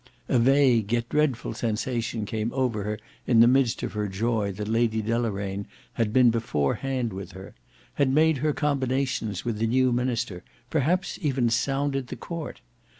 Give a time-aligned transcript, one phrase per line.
[0.27, 4.67] A vague yet dreadful sensation came over her in the midst of her joy that
[4.67, 7.53] Lady Deloraine had been beforehand with her;
[8.01, 12.61] had made her combinations with the new Minister; perhaps even sounded the Court.